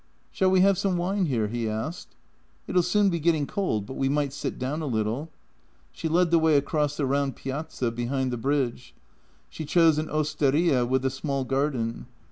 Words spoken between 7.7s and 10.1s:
behind the bridge. She chose an